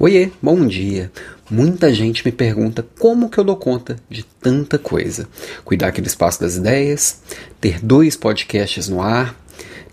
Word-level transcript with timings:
Oiê, 0.00 0.30
bom 0.40 0.64
dia. 0.64 1.10
Muita 1.50 1.92
gente 1.92 2.24
me 2.24 2.30
pergunta 2.30 2.86
como 3.00 3.28
que 3.28 3.36
eu 3.36 3.42
dou 3.42 3.56
conta 3.56 3.96
de 4.08 4.22
tanta 4.22 4.78
coisa. 4.78 5.28
Cuidar 5.64 5.88
aqui 5.88 6.00
do 6.00 6.06
espaço 6.06 6.40
das 6.40 6.54
ideias, 6.54 7.20
ter 7.60 7.80
dois 7.80 8.14
podcasts 8.14 8.88
no 8.88 9.02
ar, 9.02 9.34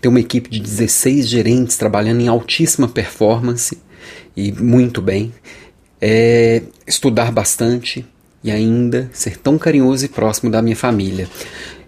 ter 0.00 0.06
uma 0.06 0.20
equipe 0.20 0.48
de 0.48 0.60
16 0.60 1.26
gerentes 1.26 1.76
trabalhando 1.76 2.20
em 2.20 2.28
altíssima 2.28 2.86
performance 2.86 3.76
e 4.36 4.52
muito 4.52 5.02
bem, 5.02 5.34
é, 6.00 6.62
estudar 6.86 7.32
bastante 7.32 8.06
e 8.46 8.50
ainda 8.50 9.10
ser 9.12 9.36
tão 9.36 9.58
carinhoso 9.58 10.04
e 10.04 10.08
próximo 10.08 10.50
da 10.50 10.62
minha 10.62 10.76
família. 10.76 11.28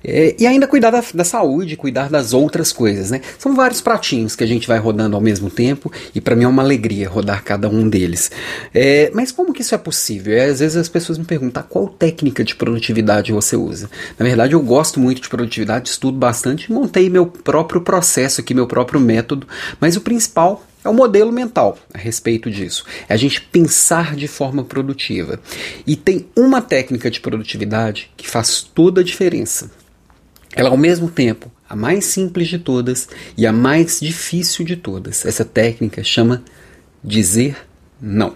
É, 0.02 0.34
e 0.38 0.46
ainda 0.46 0.66
cuidar 0.66 0.90
da, 0.90 1.02
da, 1.12 1.24
saúde, 1.24 1.76
cuidar 1.76 2.08
das 2.08 2.32
outras 2.32 2.72
coisas, 2.72 3.10
né? 3.10 3.20
São 3.38 3.54
vários 3.54 3.80
pratinhos 3.80 4.36
que 4.36 4.44
a 4.44 4.46
gente 4.46 4.66
vai 4.66 4.78
rodando 4.78 5.16
ao 5.16 5.22
mesmo 5.22 5.50
tempo 5.50 5.90
e 6.14 6.20
para 6.20 6.36
mim 6.36 6.44
é 6.44 6.48
uma 6.48 6.62
alegria 6.62 7.08
rodar 7.08 7.42
cada 7.42 7.68
um 7.68 7.88
deles. 7.88 8.30
É, 8.72 9.10
mas 9.12 9.32
como 9.32 9.52
que 9.52 9.62
isso 9.62 9.74
é 9.74 9.78
possível? 9.78 10.36
É, 10.36 10.46
às 10.46 10.60
vezes 10.60 10.76
as 10.76 10.88
pessoas 10.88 11.18
me 11.18 11.24
perguntam 11.24 11.64
qual 11.68 11.88
técnica 11.88 12.44
de 12.44 12.54
produtividade 12.54 13.32
você 13.32 13.56
usa. 13.56 13.90
Na 14.18 14.24
verdade, 14.24 14.54
eu 14.54 14.60
gosto 14.60 15.00
muito 15.00 15.20
de 15.20 15.28
produtividade, 15.28 15.88
estudo 15.88 16.16
bastante, 16.16 16.72
montei 16.72 17.10
meu 17.10 17.26
próprio 17.26 17.80
processo 17.80 18.40
aqui, 18.40 18.54
meu 18.54 18.66
próprio 18.66 19.00
método, 19.00 19.46
mas 19.80 19.96
o 19.96 20.00
principal 20.00 20.64
é 20.88 20.90
o 20.90 20.94
modelo 20.94 21.30
mental 21.30 21.78
a 21.92 21.98
respeito 21.98 22.50
disso. 22.50 22.84
É 23.08 23.14
a 23.14 23.16
gente 23.16 23.40
pensar 23.40 24.16
de 24.16 24.26
forma 24.26 24.64
produtiva. 24.64 25.38
E 25.86 25.94
tem 25.94 26.26
uma 26.34 26.62
técnica 26.62 27.10
de 27.10 27.20
produtividade 27.20 28.10
que 28.16 28.28
faz 28.28 28.62
toda 28.62 29.02
a 29.02 29.04
diferença. 29.04 29.70
Ela, 30.56 30.70
ao 30.70 30.76
mesmo 30.78 31.10
tempo, 31.10 31.52
a 31.68 31.76
mais 31.76 32.06
simples 32.06 32.48
de 32.48 32.58
todas 32.58 33.06
e 33.36 33.46
a 33.46 33.52
mais 33.52 34.00
difícil 34.00 34.64
de 34.64 34.76
todas. 34.76 35.26
Essa 35.26 35.44
técnica 35.44 36.02
chama 36.02 36.42
dizer 37.04 37.56
não. 38.00 38.34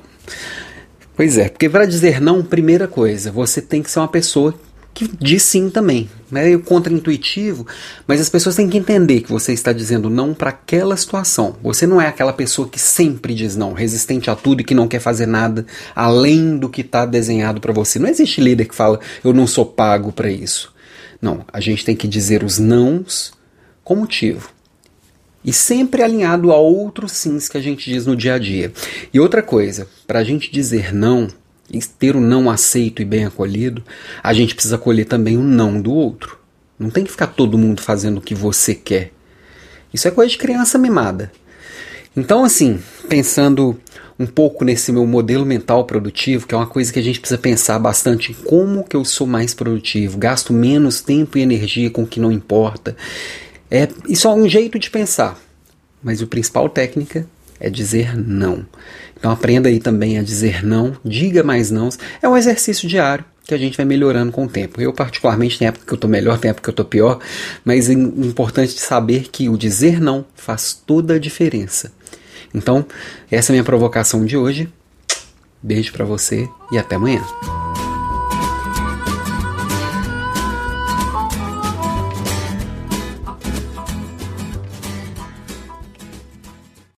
Pois 1.17 1.39
é, 1.39 1.49
porque 1.49 1.69
para 1.69 1.87
dizer 1.87 2.21
não, 2.21 2.45
primeira 2.45 2.87
coisa, 2.87 3.33
você 3.33 3.63
tem 3.63 3.83
que 3.83 3.91
ser 3.91 3.99
uma 4.01 4.09
pessoa 4.09 4.55
que 4.95 5.09
diz 5.19 5.43
sim 5.43 5.71
também. 5.71 6.09
É 6.31 6.45
meio 6.45 6.61
contra-intuitivo, 6.61 7.67
mas 8.07 8.21
as 8.21 8.29
pessoas 8.29 8.57
têm 8.57 8.69
que 8.69 8.79
entender 8.79 9.21
que 9.21 9.31
você 9.31 9.53
está 9.53 9.73
dizendo 9.73 10.09
não 10.09 10.33
para 10.33 10.51
aquela 10.51 10.97
situação. 10.97 11.57
Você 11.63 11.87
não 11.87 12.01
é 12.01 12.07
aquela 12.07 12.33
pessoa 12.33 12.69
que 12.69 12.79
sempre 12.79 13.35
diz 13.35 13.57
não, 13.57 13.73
resistente 13.73 14.31
a 14.31 14.35
tudo 14.35 14.61
e 14.61 14.65
que 14.65 14.75
não 14.75 14.89
quer 14.89 15.01
fazer 15.01 15.27
nada 15.27 15.67
além 15.95 16.57
do 16.57 16.69
que 16.69 16.81
está 16.81 17.05
desenhado 17.05 17.61
para 17.61 17.73
você. 17.73 17.99
Não 17.99 18.09
existe 18.09 18.41
líder 18.41 18.67
que 18.67 18.75
fala 18.75 19.01
eu 19.23 19.33
não 19.33 19.47
sou 19.47 19.67
pago 19.67 20.13
para 20.13 20.31
isso. 20.31 20.73
Não, 21.21 21.45
a 21.53 21.61
gente 21.61 21.85
tem 21.85 21.95
que 21.95 22.09
dizer 22.09 22.43
os 22.43 22.59
nãos 22.59 23.33
com 23.85 23.97
motivo. 23.97 24.51
E 25.45 25.53
sempre 25.53 26.03
alinhado 26.03 26.53
a 26.53 26.57
outros 26.57 27.13
sims 27.13 27.49
que 27.49 27.59
a 27.59 27.61
gente 27.61 27.91
diz 27.91 28.07
no 28.07 28.17
dia 28.17 28.35
a 28.35 28.39
dia. 28.39 28.73
E 29.13 29.19
outra 29.19 29.43
coisa, 29.43 29.89
para 30.07 30.21
a 30.21 30.25
gente 30.25 30.51
dizer 30.53 30.95
não 30.95 31.29
ter 31.81 32.17
o 32.17 32.21
não 32.21 32.51
aceito 32.51 33.03
e 33.03 33.05
bem 33.05 33.25
acolhido, 33.25 33.83
a 34.23 34.33
gente 34.33 34.55
precisa 34.55 34.77
acolher 34.77 35.05
também 35.05 35.37
o 35.37 35.43
não 35.43 35.81
do 35.81 35.93
outro. 35.93 36.39
Não 36.79 36.91
tem 36.91 37.05
que 37.05 37.11
ficar 37.11 37.29
todo 37.29 37.59
mundo 37.59 37.81
fazendo 37.81 38.19
o 38.19 38.23
que 38.23 38.35
você 38.35 38.75
quer. 38.75 39.13
Isso 39.93 40.09
é 40.09 40.11
coisa 40.11 40.31
de 40.31 40.39
criança 40.39 40.79
mimada. 40.79 41.31
Então, 42.17 42.45
assim, 42.45 42.81
pensando 43.09 43.79
um 44.19 44.27
pouco 44.27 44.65
nesse 44.65 44.93
meu 44.93 45.07
modelo 45.07 45.45
mental 45.45 45.85
produtivo, 45.85 46.47
que 46.47 46.55
é 46.55 46.59
uma 46.59 46.67
coisa 46.67 46.93
que 46.93 46.99
a 46.99 47.03
gente 47.03 47.21
precisa 47.21 47.39
pensar 47.39 47.79
bastante 47.79 48.33
em 48.33 48.35
como 48.35 48.85
que 48.85 48.97
eu 48.97 49.05
sou 49.05 49.27
mais 49.27 49.55
produtivo, 49.55 50.19
gasto 50.19 50.53
menos 50.53 51.01
tempo 51.01 51.39
e 51.39 51.43
energia 51.43 51.91
com 51.91 52.03
o 52.03 52.07
que 52.07 52.21
não 52.21 52.31
importa. 52.31 52.97
É, 53.71 53.89
isso 54.09 54.29
é 54.29 54.31
um 54.31 54.49
jeito 54.49 54.79
de 54.79 54.91
pensar, 54.91 55.39
mas 56.03 56.23
a 56.23 56.27
principal 56.27 56.69
técnica 56.69 57.27
é 57.63 57.71
dizer 57.71 58.19
não. 58.19 58.67
Então 59.17 59.31
aprenda 59.31 59.69
aí 59.69 59.79
também 59.79 60.19
a 60.19 60.23
dizer 60.23 60.67
não, 60.67 60.97
diga 61.05 61.45
mais 61.45 61.71
não. 61.71 61.89
É 62.21 62.29
um 62.29 62.37
exercício 62.37 62.89
diário 62.89 63.25
que 63.47 63.55
a 63.55 63.59
gente 63.59 63.77
vai 63.77 63.87
melhorando 63.87 64.33
com 64.33 64.45
o 64.45 64.49
tempo. 64.49 64.81
Eu, 64.81 64.93
particularmente, 64.93 65.59
tem 65.59 65.69
época 65.69 65.87
que 65.87 65.93
eu 65.93 65.97
estou 65.97 66.11
melhor, 66.11 66.39
tem 66.39 66.51
época 66.51 66.65
que 66.65 66.71
eu 66.71 66.73
estou 66.73 66.85
pior, 66.85 67.21
mas 67.65 67.89
é 67.89 67.93
importante 67.93 68.79
saber 68.79 69.29
que 69.31 69.49
o 69.49 69.57
dizer 69.57 70.01
não 70.01 70.25
faz 70.35 70.73
toda 70.75 71.15
a 71.15 71.19
diferença. 71.19 71.93
Então, 72.53 72.85
essa 73.31 73.51
é 73.51 73.53
a 73.53 73.55
minha 73.55 73.65
provocação 73.65 74.25
de 74.25 74.37
hoje. 74.37 74.69
Beijo 75.63 75.93
para 75.93 76.05
você 76.05 76.49
e 76.73 76.79
até 76.79 76.97
amanhã. 76.97 77.23